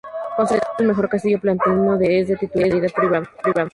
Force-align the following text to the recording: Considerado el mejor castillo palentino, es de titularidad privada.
Considerado 0.35 0.73
el 0.79 0.87
mejor 0.87 1.07
castillo 1.07 1.39
palentino, 1.39 1.93
es 2.01 2.27
de 2.29 2.35
titularidad 2.35 2.89
privada. 2.91 3.29